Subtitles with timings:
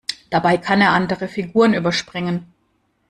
[0.31, 2.51] Dabei kann er andere Figuren überspringen.